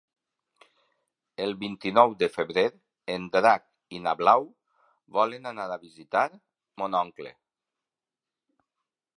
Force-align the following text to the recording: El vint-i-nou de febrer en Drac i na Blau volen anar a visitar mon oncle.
El 1.43 1.51
vint-i-nou 1.63 2.15
de 2.23 2.29
febrer 2.37 2.63
en 3.17 3.27
Drac 3.35 3.67
i 3.97 4.01
na 4.07 4.15
Blau 4.23 4.47
volen 5.19 5.49
anar 5.53 5.69
a 5.77 5.81
visitar 5.87 6.27
mon 6.83 6.99
oncle. 7.05 7.35